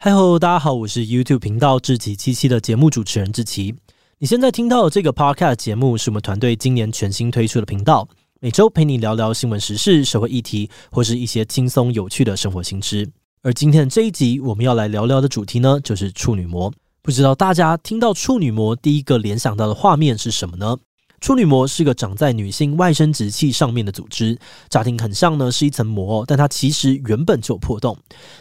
[0.00, 3.74] 嗨喽，大家好，我是 YouTube 频道志奇七七的节目主持人志奇。
[4.18, 8.08] 你现在听到的这个 Podcast 节目是我们团队今年全新推出的频道，
[8.38, 13.10] 每周陪你聊聊新闻时事、社会议题，或是一些轻松有趣的生活新知。
[13.42, 16.72] 而今天的这一集我们要来聊聊的主题呢，就是处女膜。
[17.02, 20.76] 不知道大家听到处女膜第一个联想到的画面是什么呢？
[21.20, 27.96] 处女膜是个长在女性外生殖器上面的组织，乍听很像呢是一层膜，但它其实原本就有破洞。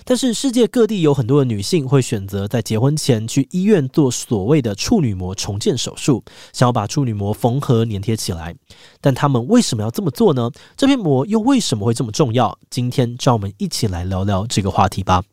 [0.06, 8.56] 但是世界各地有很多的女性会选择在结婚前去医院做所谓的处女膜重建手术，想要把处女膜缝合粘贴起来。
[9.02, 10.52] 但她们为什么要这么做呢？
[10.76, 12.58] 这片膜又为什么会这么重要？
[12.70, 15.24] 今天就让我们一起来聊聊这个话题吧。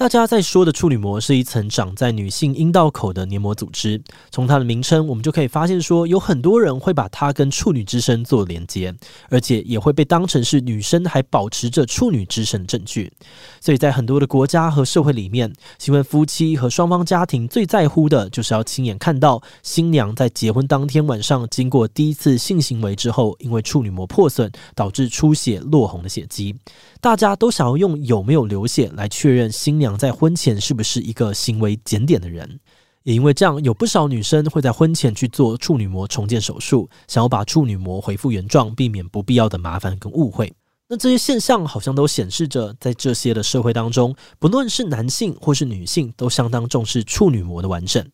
[0.00, 4.00] 大家在说的处女膜是一层长在女性阴道口的黏膜组织。
[4.30, 8.94] 从它的名称，我们就可以发现说，有很多人会把它跟处女之身做连接，
[9.28, 13.12] 而且也会被当成是女生还保持着处女之身的证据。
[13.60, 26.56] 所以在很多的国家和社会里面，新婚夫妻和双方家庭最在乎的就是要亲眼看到新娘在结婚当天晚上经过第一次性行为之后，因为处女膜破损导致出血落红的血迹。
[27.02, 32.60] 大家都想要用有没有流血来确认新娘在婚前是不是一个行为检点的人，
[33.02, 40.52] 也因为这样，有不少女生会在婚前去做处女膜重建手术，想要把处女膜恢复原状，避免不必要的麻烦跟误会。
[40.88, 48.04] 那这些现象好像都显示着，在这些的社会当中，不论是男性或是女性，都相当重视处女膜的完整。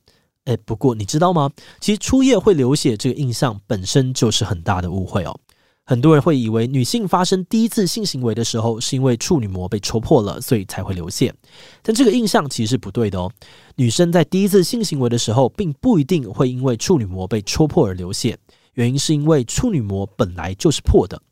[0.45, 1.51] 诶，不过你知道吗？
[1.81, 5.41] 其实初夜会流血这个印象本身就是很大的误会哦。
[5.89, 11.33] 很多人会以为女性发生第一次性行为的时候，是因为处女膜被戳破了，所以才会流血。
[11.81, 13.31] 但这个印象其实是不对的哦。
[13.77, 18.37] 女生在第一次性行为的时候，并不一定会因为处女膜被戳破而流血，
[18.75, 21.23] 原因是因为处女膜本来就是破的。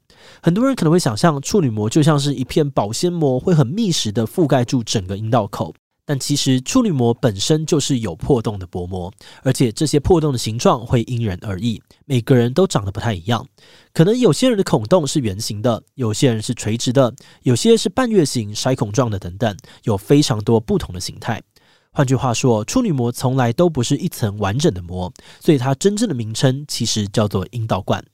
[0.41, 5.75] 很多人可能会想象处女膜就像是一片保鲜膜，会很密实的覆盖住整个阴道口。
[6.07, 13.47] 但其实处女膜本身就是有破洞的薄膜，而且这些破洞的形状会因人而异，每个人都长得不太一样。
[13.93, 21.43] 可能有些人的孔洞是圆形的，有些人是垂直的，有些是半月形、筛孔状的等等，有非常多不同的形态。
[21.91, 28.05] 换句话说，处女膜从来都不是一层完整的膜，所以它真正的名称其实叫做阴道管。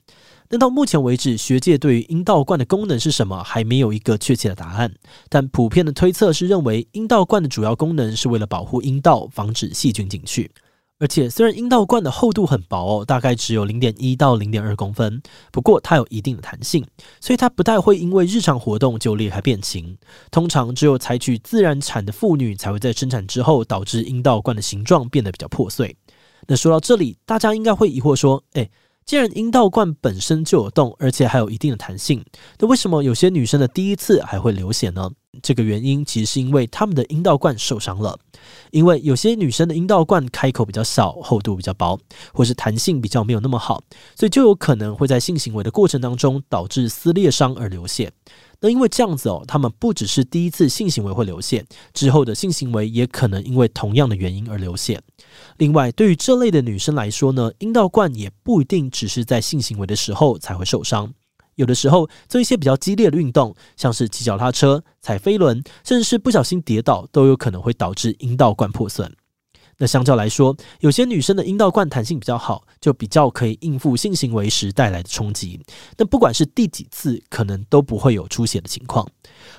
[0.51, 4.93] 但到目前为止，学界对于阴道冠的功能是什么还没有一个确切的答案。
[5.29, 10.51] 但普遍的推测是认为，阴道冠的主要功能是为了保护阴道，防止细菌进去。
[10.99, 15.21] 而且，虽然阴道冠的厚度很薄哦，大概只有零点一到零点二公分，
[15.53, 16.85] 不过它有一定的弹性，
[17.21, 19.97] 所以它不太会因为日常活动就裂开变形。
[20.31, 25.95] 通常只有采取自然产的妇女才会在生产之后导致阴道冠的形状变得比较破碎。
[26.45, 28.69] 那说到这里，大家应该会疑惑说：“诶。
[29.05, 32.23] 既然阴道冠本身就有洞，而且还有一定的弹性，
[32.59, 35.11] 那为什么有些女生的第一次还会流血呢？
[35.41, 38.17] 这个原因其实是因为她们的阴道冠受伤了。
[38.71, 41.99] 因为有些女生的阴道冠开口比较小，厚度比较薄，
[42.33, 43.83] 或是弹性比较没有那么好，
[44.15, 48.11] 所以就有可能会在性行为的过程当中导致撕裂伤而流血。
[48.63, 55.01] 那因为这样子哦，她们不只是第一次性行为会流血，之后的性行为也可能因为同样的原因而流血。
[55.57, 61.13] 另外，对于这类的女生来说呢，阴道冠也不一定只是在性行为的时候才会受伤，
[61.61, 69.15] 有的时候做一些比较激烈的运动，像是骑脚踏车、踩飞轮，甚至是不小心跌倒，都有可能会导致阴道管破损。
[69.81, 75.59] 那相较来说，有些女生的阴道罐弹性比较好，就比较可以应付性行为时带来的冲击。
[75.97, 79.03] 那不管是第几次，可能都不会有出血的情况。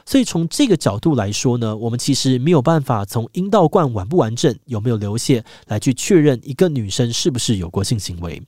[0.06, 8.40] 所以从这个角度来说呢，我们其实没有办法从阴道罐完不完整、有没有流血来去确认一个女生是不是有过性行为。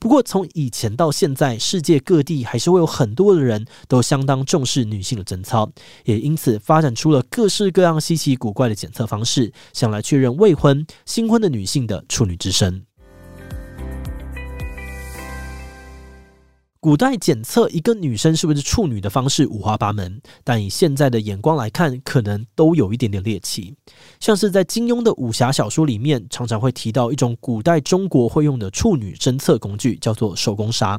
[0.00, 5.70] 不过从以前到现在，世界各地还是会有很多的人都相当重视女性的贞操，
[6.04, 10.84] 也因此发展出了各式各样稀奇古怪的检测方式，想来确认未婚、
[11.20, 12.86] 新婚的女性的处女之身。
[16.82, 23.74] 古代检测一个女生是不是处女的方式五花八门，但以现在的眼光来看，可能都有一点点猎奇。
[24.18, 30.98] 像是在金庸的武侠小说里面，常常会提到一种古代中国会用的处女侦测工具，叫做手工纱。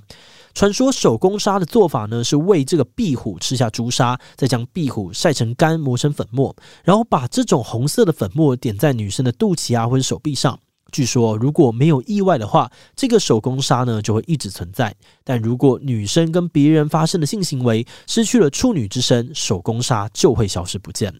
[0.53, 10.59] 传说手工纱的做法呢，是喂这个壁虎吃下朱砂，再将壁虎晒成干，磨成粉末，然后把这种红色的粉末点在女生的肚脐啊或者手臂上。
[10.91, 14.95] 据说如果没有意外的话，这个手工纱呢就会一直存在。
[15.23, 21.13] 但如果女生跟别人发生了性行为，失去了处女之身，手工纱就会消失不见。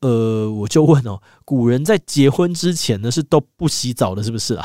[0.00, 4.64] 呃，我就问哦，古人在结婚之前呢是都不洗澡的，是不是啊？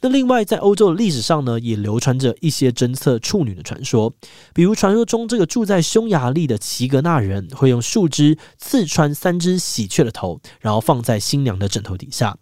[0.00, 4.12] 那另外，在欧洲的历史上呢，也流传着一些侦测处女的传说，
[4.54, 12.36] 比如传说中这个住在匈牙利的齐格纳人会用树枝刺穿三只喜鹊的头，然后放在新娘的枕头底下。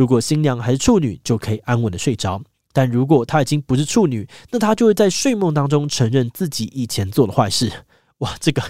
[0.00, 2.40] 如果新娘还是处女，就可以安稳的睡着；
[2.72, 7.70] 但如果她已经不是处女，那她就会在睡梦当中承认自己以前做的坏事。
[8.20, 8.62] 哇，这个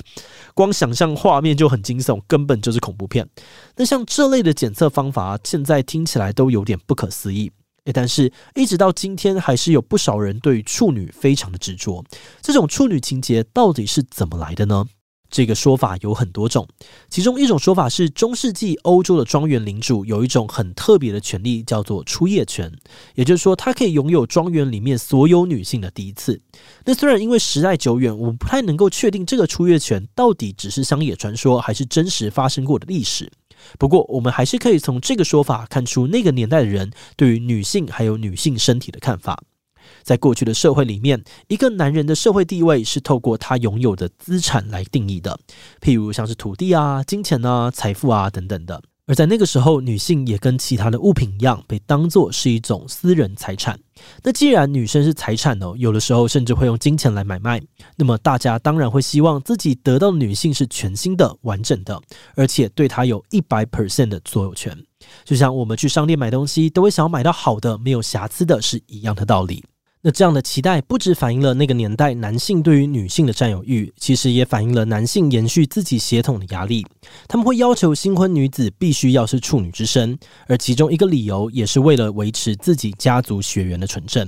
[0.55, 3.29] 光想象画面就很惊悚，根本就是恐怖片。
[3.77, 7.49] 那像这类的检测方法，现在听起来都有点不可思议。
[7.85, 12.05] 诶，但是一直到今天，还是有不少人对处女非常的执着。
[12.43, 14.85] 这种处女情结到底是怎么来的呢？
[15.31, 16.67] 这个说法有很多种，
[17.09, 22.71] 其中一种说法是中世纪欧洲的庄园领主有一种很特别的权利，叫做初夜权，
[23.15, 26.41] 也就是说，他可以拥有庄园里面所有女性的第一次。
[26.85, 33.31] 那虽然因为时代久远，我们不太能够确定这个初夜权到底只是乡野传说，还是真实发生过的历史。
[33.79, 39.43] 不过，我们还是可以从这个说法看出那个年代的人对于女性还有女性身体的看法。
[40.02, 45.38] 在过去的社会里面，一个男人的社会地位是透过他拥有的资产来定义的，
[45.81, 48.82] 譬如像是土地啊、金钱啊、财富啊等等的。
[49.06, 53.76] 而在那个时候，女性也跟其他的物品一样，被当作是一种私人财产。
[54.23, 57.61] 那既然女生是财产哦，有的时候甚至会用金钱来买卖，
[57.97, 62.00] 那么大家当然会希望自己得到的女性是全新的、完整的，
[62.37, 64.76] 而且对她有一百 percent 的所有权。
[65.25, 69.64] 就像我们去商店买东西，都会想要买到好的、没有瑕疵的，是一样的道理。
[70.02, 76.87] 那这样的期待不只反映了那个年代男性对于女性的占有欲，其实也反映了男性延续自己血统的压力。
[77.29, 84.26] 他们会要求新婚女子必须要是处女之身，而其中一个理由也是为了维持自己家族血缘的纯正。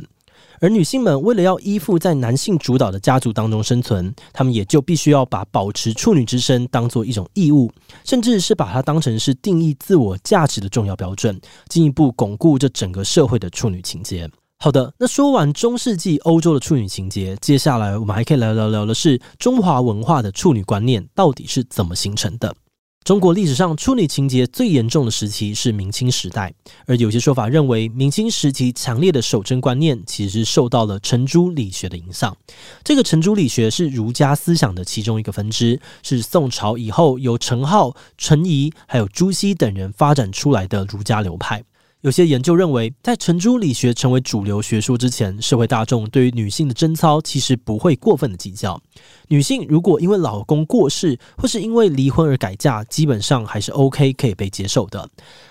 [0.60, 7.72] 而女性们为了要依附在男性主导的家族当中生存，她们也就必须要把保持处女之身当做一种义务，
[8.04, 11.40] 甚至是把它当成是定义自我价值的重要标准，
[11.70, 14.30] 进一步巩固这整个社会的处女情结。
[14.62, 22.54] 好的，那说完中世纪欧洲的处女情结，接下来我们还可以来聊聊的是中华文化的处女观念到底是怎么形成的。
[23.02, 26.54] 中国历史上处女情结最严重的时期是明清时代，
[26.86, 32.36] 而有些说法认为，明清时期强烈的守贞观念其实受到了程朱理学的影响。
[32.84, 41.64] 这个程朱理学是儒家思想的其中一个分支，是宋朝以后由程颢、程颐还有朱熹等人发展出来的儒家流派。
[42.02, 48.80] 有些研究认为，在程朱理学成为主流学说之前，社会大众对于女性的贞操其实不会过分的计较。
[49.28, 55.08] 女性如果因为老公过世或是因为离婚而改嫁，基本上还是 OK 可以被接受的。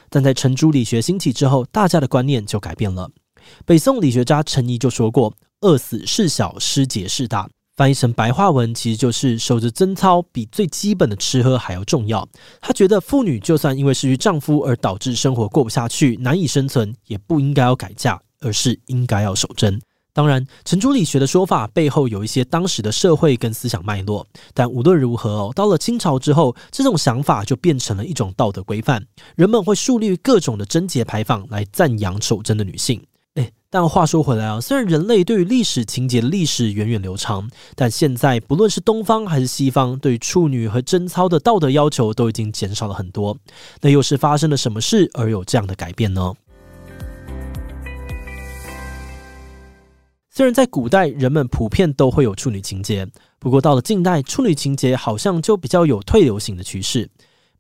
[0.10, 3.10] 但在程朱理学兴起之后，大家的观念就改变了。
[3.66, 12.28] 北宋理学家程颐就说过：“饿死事小，失节事大。”翻译成白话文，其实就是守着贞操比最基本的吃喝还要重要。
[12.60, 19.82] 他觉得妇女就算因为失去丈夫而导致生活过不下去、难以生存，也不应该要改嫁，而是应该要守贞。
[20.14, 24.28] 当然，程朱理学的说法背后有一些当时的社会跟思想脉络。
[24.54, 29.02] 但无论如何哦，到了清朝之后，这种想法就变成了一种道德规范，
[29.38, 33.02] 人们会树立各种的贞节牌坊来赞扬守贞的女性。
[33.74, 43.38] 但话说回来啊，虽然人类对于历史情节的历史源远流长，但现在不论是东方还是西方，对处女和贞操的道德要求都已经减少了很多。
[43.80, 46.34] 那又是发生了什么事而有这样的改变呢？
[50.30, 53.08] 虽然在古代人们普遍都会有处女情节，
[53.40, 57.10] 不过到了近代，处女情节好像就比较有退流行的趋势。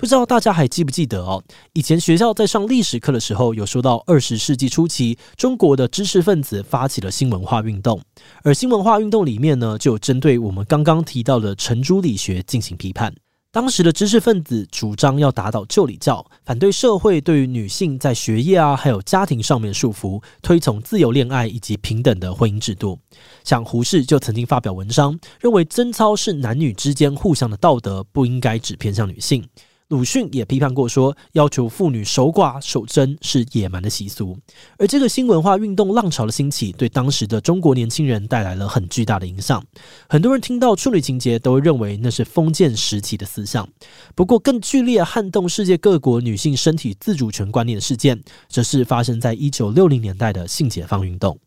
[0.01, 1.43] 不知道大家还记不记得哦？
[1.73, 8.01] 以前学校在上历史课的时候，有说到二十世纪初期，中国的知识分子发起了新文化运动，
[8.41, 13.13] 而新文化运动里面呢，就针对我们刚刚提到的程朱理学进行批判。
[13.51, 22.97] 当时的知识分子主张要打倒旧礼教，反对社会对于女性在学业啊，还有家庭上面束缚，推崇自由恋爱以及平等的婚姻制度。
[23.43, 29.47] 像胡适就曾经发表文章，认为贞操是男女之间互相的道德，不应该只偏向女性。
[29.91, 34.37] 鲁迅也批判过说，要求妇女守寡守贞是野蛮的习俗。
[34.77, 39.61] 而这个新文化运动浪潮的兴起，对当时的中国年轻人带来了很巨大的影响。
[40.07, 43.67] 很多人听到处女情结，都认为那是封建时期的思想。
[44.15, 51.37] 不过，更剧烈撼动世界各国女性身体自主权观念的事件，则是发生在一九六零年代的性解放运动。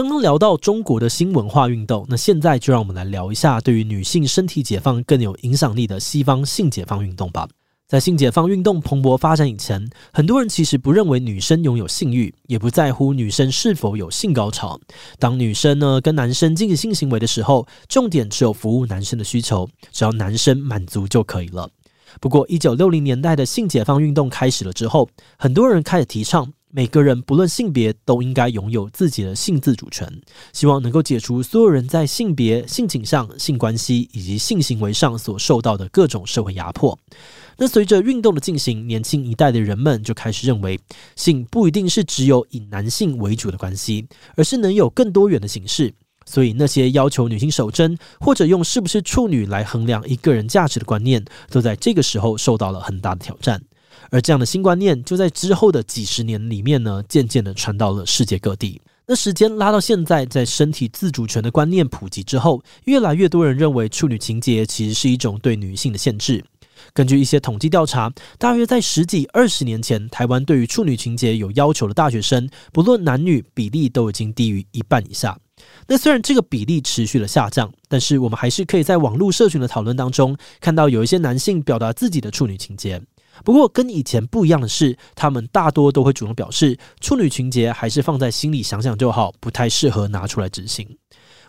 [0.00, 7.46] 刚刚聊到中国的新文化运动，那现在就让我们来聊一下对于女性身体解放更有影响力的西方性解放运动吧。
[7.86, 14.80] 在性解放运动蓬勃发展以前，很多人其实不认为女生拥有性欲，也不在乎女生是否有性高潮。
[15.18, 21.68] 当女生呢跟男生进行性行为的时候，重点只有服务男生的需求，只要男生满足就可以了。
[22.22, 30.08] 不过，一九六零年代的性解放运动开始了之后，很多人开始提倡每个人不论性别都应该拥有自己的性自主权，
[30.52, 36.96] 希望能够解除所有人在性别、性倾向、性关系以及性行为上所受到的各种社会压迫。
[37.56, 40.78] 那随着运动的进行，年轻一代的人们就开始认为，
[41.16, 45.92] 性不一定是只有以男性为主的关系，而是能有更多元的形式。
[46.26, 53.60] 所以，那些要求女性守贞或者用是不是处女来衡量一个人价值的观念，都在这个时候受到了很大的挑战。
[54.10, 58.80] 而这样的新观念，就在之后的几十年里面呢，渐渐的传到了世界各地。
[59.06, 66.44] 那时间拉到现在，在身体自主权的观念普及之后，越来越多人认为处女情结其实是一种对女性的限制。
[66.94, 75.36] 根据一些统计调查，大约在十几二十年前，台湾对于处女情结有要求的大学生，不论男女比例都已经低于一半以下。
[75.86, 83.02] 那虽然这个比例持续的下降，但是我们还是可以在网络社群的讨论当中，看到有一些男性表达自己的处女情结。
[83.44, 90.98] 不过跟以前不一样的是，他们大多都会主动表示，处女情结还是放在心里想想就好，不太适合拿出来执行。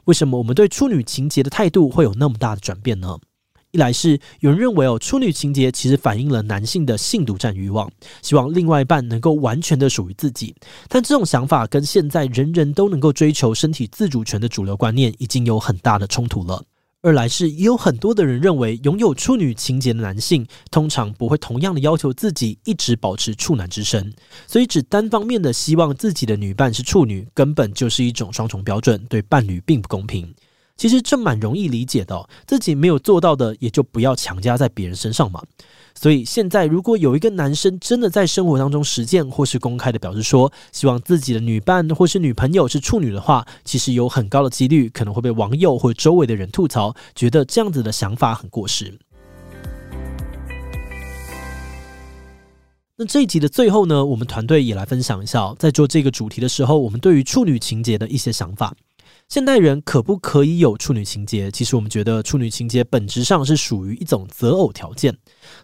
[0.06, 3.18] 为什么我们对处女情结的态度会有那么大的转变呢？
[3.72, 7.90] 一来是有人认为哦，处女情结其实反映了男性的性独占欲望，
[8.22, 10.54] 希望另外一半能够完全的属于自己。
[10.90, 16.62] 但这种想法跟现在人人都能够追求身体自主权的主流观念已经有很大的冲突了。
[17.04, 24.14] 二来是也有很多的人认为，拥有处女情结的男性通常不会同样的要求自己一直保持处男之身，
[24.46, 30.32] 所以只单方面的希望自己的女伴是处女，根本就是一种双重标准，对伴侣并不公平。
[30.82, 35.40] 其实这蛮容易理解的，自己没有做到的，也就不要强加在别人身上嘛。
[35.94, 48.98] 所以现在，如果有一个男生真的在生活当中实践，或是公开的表示说，希望自己的女伴或是女朋友是处女的话，其实有很高的几率可能会被网友或周围的人吐槽，觉得这样子的想法很过时。
[52.96, 58.74] 那这一集的最后呢，我们团队也来分享一下，在做这个主题的时候，我们对于处女情节的一些想法。
[59.32, 61.50] 现代人可不可以有处女情结？
[61.50, 65.18] 其实我们觉得处女情结本质上是属于一种择偶条件。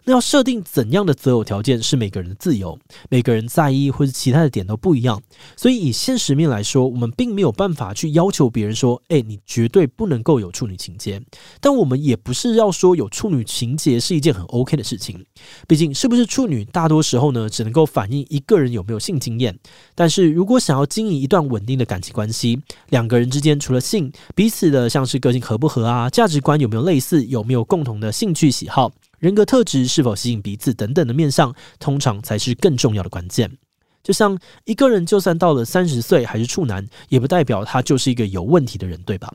[0.04, 2.78] 那要设定怎样的择偶条件是每个人的自由，
[3.10, 5.20] 每个人在意或者其他的点都不一样。
[5.56, 11.20] 所以以现实面来说，我们并没有办法去要求别人说：“诶，你绝对不能够有处女情结。”
[11.60, 15.22] 但我们也不是要说有处女情结是一件很 OK 的事情。
[15.66, 19.58] 毕竟是不是处女，大多时候呢，只能够反映一个人有没有性经验。
[19.94, 22.58] 但是如果想要经营一段稳定的感情关系，
[22.90, 23.58] 两个人之间。
[23.58, 33.58] 除了性，彼此的像是个性合不合啊，价值观有没有类似，有没有共同的兴趣喜好，人格特质是否吸引彼此等等的面相，通常才是更重要的关键。
[34.02, 39.30] 就像一个人，就算到了三十岁还是处男，也不代表他就是一个有问题的人，对吧？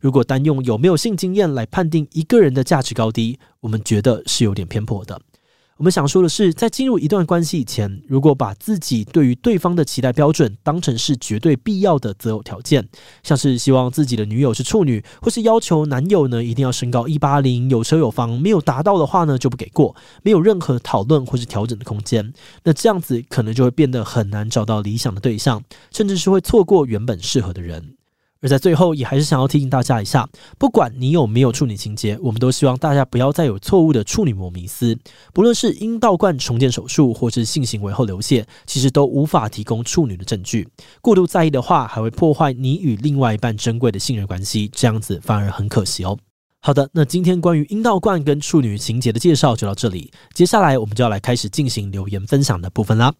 [0.00, 5.20] 如果单用有没有性经验来判定一个人的价值高低，我们觉得是有点偏颇的。
[5.78, 12.84] 我们想说的是，在进入一段关系以前，如果把自己对于对方的期待标准当成是绝对必要的择偶条件，
[13.22, 19.94] 像是希望自己的女友是处女，或是要求男友呢一定要身高一八零、有车有房，没有达到的话呢就不给过，
[20.24, 22.32] 没有任何讨论或是调整的空间，
[22.64, 27.97] 那这样子可能就会变得很难找到理想的对象，甚至是会错过原本适合的人。
[28.40, 30.28] 而在最后，也还是想要提醒大家一下，
[30.58, 34.96] 不管你有没有处女情结，我们都希望大家不要再有错误的处女膜迷思。
[35.32, 40.68] 不论是阴道冠重建手术，或是性行为后流血，其实都无法提供处女的证据。
[41.00, 46.16] 过度在意的话，还会破坏你与另外一半珍贵的信任关系，这样子反而很可惜哦。
[46.60, 53.12] 好的，那今天关于阴道冠跟处女情结的介绍就到这里，接下来我们就要来开始进行留言分享的部分啦。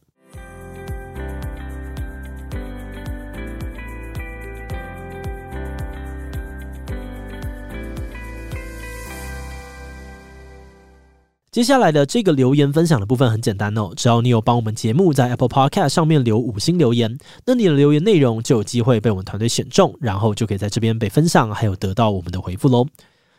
[11.59, 22.87] 接下来的这个留言分享的部分很简单哦，只要你有帮我们节目在 Apple Podcast 上面留五星留言，那你的留言内容就有机会被我们团队选中，然后就可以在这边被分享，还有得到我们的回复喽。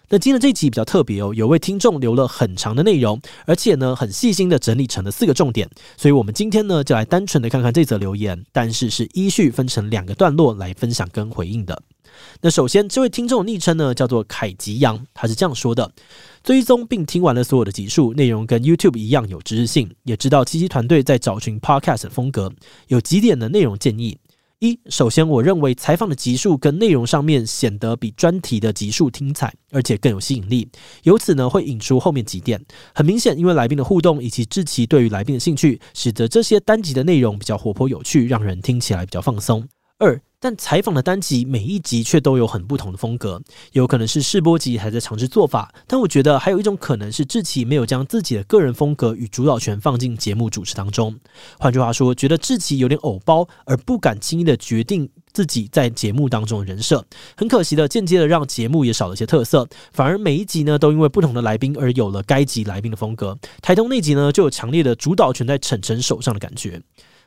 [0.09, 11.81] 那今天的这集比较特别哦，有位听众留了很长的内容，而且呢很细心的整理成了四个重点，所以我们今天呢就来单纯的看看这则留言，但是是依序分成两个段落来分享跟回应的。
[12.41, 15.91] 那首先，这位听众的昵称呢叫做凯吉阳，他是这样说的：
[16.43, 22.51] 追踪并听完了所有的集数，内容跟 YouTube 一样有知识性，也知道七七团队在找寻 Podcast 的风格，
[22.88, 24.17] 有几点的内容建议：
[24.59, 30.67] 一，首先我认为采访的集数跟内容上面显得比专题的集数精彩，而且更有吸引力。
[31.03, 32.61] 由此呢，会引出后面几点。
[32.93, 39.65] 很明显，因为来宾的互动以及志奇对于来宾的兴趣，使得这些单集的内容比较活泼有趣，让人听起来比较放松。
[39.97, 43.41] 二，但采访的单集每一集却都有很不同的风格，
[43.74, 51.19] 有可能是试播集还在尝试做法，但我觉得还有一种可能是志奇没有将自己的个人风格与主导权放进节目主持当中。
[51.60, 57.05] 换句话说，觉得志奇有点偶包，而不敢轻易的决定自己在节目当中的人设。
[57.36, 63.38] 很可惜的，间接的让节目也少了些特色，反而每一集呢都因为不同的来宾而有了该集来宾的风格。
[63.62, 66.81] 台东那集呢就有强烈的主导权在晨晨手上的感觉。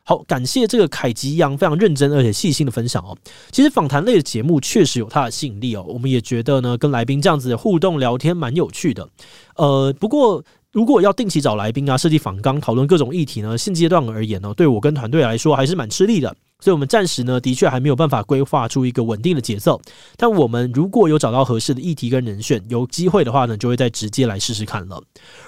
[0.04, 3.16] 好，感谢这个凯吉洋非常认真而且细心的分享哦。
[3.50, 9.08] 其实访谈类的节目确实有它的吸引力哦，我们也觉得呢，跟来宾这样子的互动聊天蛮有趣的。
[9.56, 16.34] 呃，不过如果要定期找来宾啊，设计访纲讨论各种议题呢，现阶段而言呢，对我跟团队来说还是蛮吃力的。
[16.62, 19.80] 所以，我们暂时呢，的确还没有办法规划出一个稳定的节奏。
[20.16, 25.02] 但我们如果有找到合适的议题跟人选，有机会的话呢，就会再直接来试试看了。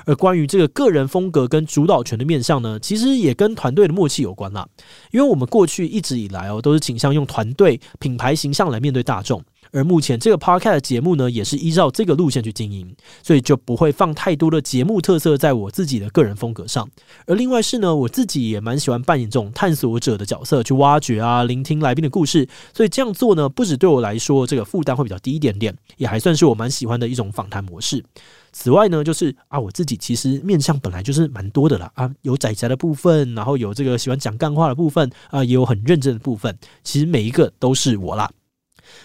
[0.06, 4.66] 而关于这个个人风格跟主导权的面向呢，其实也跟团队的默契有关啦。
[5.12, 9.40] 因为我们过去一直以来哦，都是倾向用团队品牌形象来面对大众。
[9.74, 16.88] 而目前这个 Podcast 节目呢，也是依照这个路线去经营，所以就不会放太多的节目特色在我自己的个人风格上。
[17.26, 22.48] 而另外是呢，我自己也蛮喜欢扮演这种探索者的角色，去挖掘啊，聆听来宾的故事。
[22.72, 28.04] 所以这样做呢，不止对我来说这个负担会比较低一点点，也还算是我蛮喜欢的一种访谈模式。
[28.52, 38.30] 此外呢，就是啊，我自己其实面向本来就是蛮多的啦啊，有仔仔的部分，然后有这个喜欢讲干话的部分啊，也有很认真的部分，其实每一个都是我啦。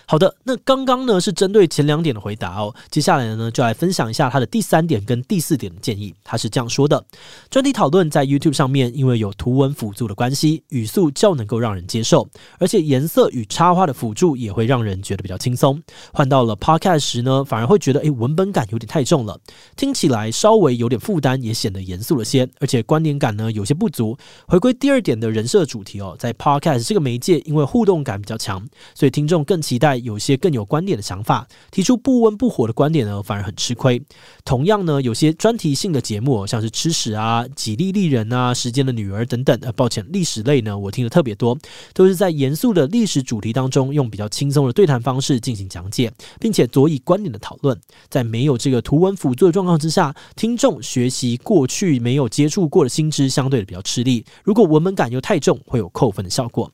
[0.06, 6.14] 好的，那刚刚呢是针对前两点的回答哦，接下来呢就来分享一下他的第三点跟第四点的建议。
[6.24, 7.04] 他是这样说的：
[7.50, 15.82] 专题讨论在 YouTube 上面，因为有图文辅助的关系，语速较能够让人接受，而且颜色与插画的辅助也会让人觉得比较轻松。
[16.14, 19.40] 换到了 Podcast 时呢，反而会觉得诶，文本感有点太重了，
[19.76, 24.18] 听起来稍微有点负担，也显得严肃了些，而且观点感呢有些不足。
[24.48, 34.02] 回归第二点的人设主题哦，在 Podcast 这个媒介，因为互动感比较强，所以听众更期待有些更有观点的想法，提出不温不火的观点呢，反而很吃亏。
[34.44, 41.56] 同样呢，有些专题性的节目，像是吃史啊、几利利人啊、时间的女儿等等，呃，抱歉，历史类呢，我听得特别多，
[41.94, 47.80] 都是在严肃的历史主题当中，用比较轻松的对谈方式进行讲解，并且佐以观点的讨论。
[48.10, 54.26] 在没有这个图文辅助的状况之下，听众学习过去没有接触过的新知，相对的比较吃力。
[54.44, 56.72] 如果文本感又太重，会有扣分的效果。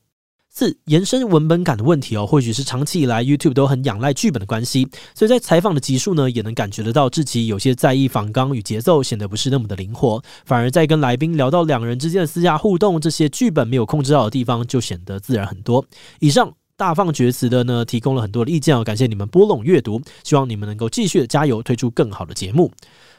[0.57, 15.85] 四、延伸文本感的问题哦，或许是长期以来 YouTube 都很仰赖剧本的关系，所以在采访的集数呢，也能感觉得到志祺有些在意访纲与节奏，显得不是那么的灵活，反而在跟来宾聊到两人之间的私下互动，这些剧本没有控制到的地方，就显得自然很多。
[16.21, 22.71] 以上大放厥词的呢，提供了很多的意见哦，感谢你们拨冗阅读，希望你们能够继续的加油，推出更好的节目。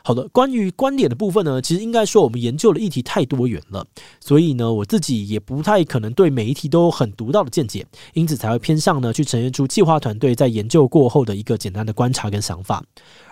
[0.06, 3.84] 好的，关于观点的部分呢，其实应该说我们研究的议题太多元了，
[4.20, 12.84] 所以呢，我自己也不太可能对每一题都有很独到的见解，因此才会偏向呢去呈现出计划团队在研究过后的一个简单的观察跟想法。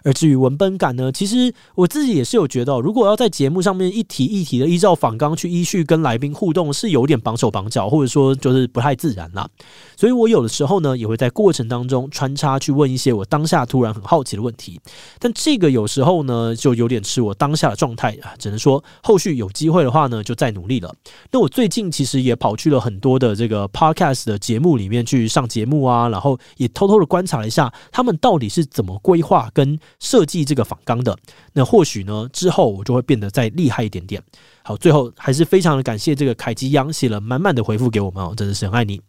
[0.05, 9.49] 而至于文本感呢，其实我自己也是有觉得，如果要在节目上面一题一题的依照访纲去依序跟来宾互动，是有点绑手绑脚，或者说就是不太自然啦。
[9.97, 14.79] 所以我有的时候呢，也会在过程当中穿插去问一些我当下突然很好奇的问题，
[15.19, 20.95] 但这个有时候呢，就有点吃我当下的状态啊，只能说后续有机会的话呢，就再努力了。
[21.33, 31.17] 那我最近其实也跑去了很多的这个 podcast 的节目里面去上节目啊，然后也偷偷的观察了一下他们到底是怎么规划跟设计这个仿钢的，
[31.53, 34.23] 那或许呢，之后我就会变得再厉害一点点。
[34.63, 39.01] 好，最后还是非常的感谢这个凯吉央写了满满的回复给我们哦，真的是很爱你。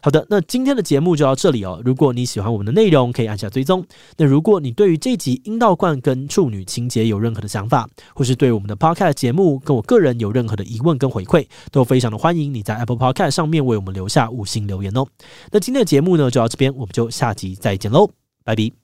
[0.00, 1.80] 好的，那今天的节目就到这里哦。
[1.84, 3.84] 如果你喜欢我们的内容，可以按下追踪。
[4.16, 15.06] 那如果你对于这集阴道冠跟处女情节有任何的想法，或是对我们的 Podcast 节目跟我个人有任何的疑问跟回馈，都非常的欢迎你在 Apple Podcast 上面为我们留下五星留言哦。
[15.50, 18.08] 那今天的节目呢，就到这边，我们就下集再见喽，
[18.44, 18.83] 拜拜。